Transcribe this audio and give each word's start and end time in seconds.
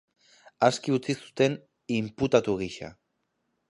Aske 0.67 0.95
utzi 0.95 1.17
zuten, 1.19 1.59
inputatu 2.01 2.61
gisa. 2.67 2.95